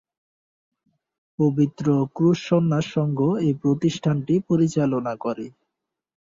[1.39, 5.45] পবিত্র ক্রুশ সন্ন্যাস সংঘ এই প্রতিষ্ঠানটি পরিচালনা করে।